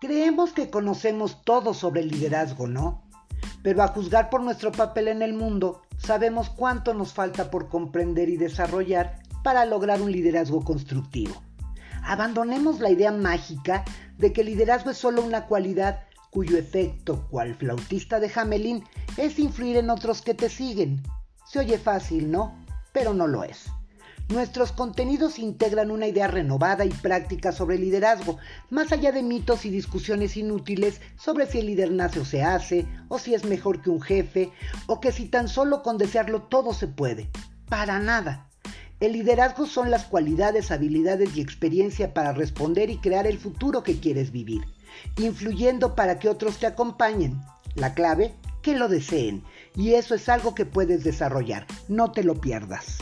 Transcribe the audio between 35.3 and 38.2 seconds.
solo con desearlo todo se puede. Para